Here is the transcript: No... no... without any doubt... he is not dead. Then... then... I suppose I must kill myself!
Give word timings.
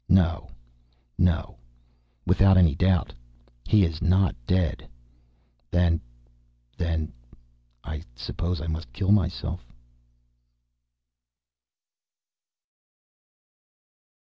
No... 0.09 0.49
no... 1.15 1.57
without 2.25 2.57
any 2.57 2.73
doubt... 2.73 3.13
he 3.65 3.85
is 3.85 4.01
not 4.01 4.33
dead. 4.47 4.89
Then... 5.69 6.01
then... 6.75 7.13
I 7.83 8.01
suppose 8.15 8.61
I 8.61 8.65
must 8.67 8.91
kill 8.93 9.11
myself! 9.11 9.61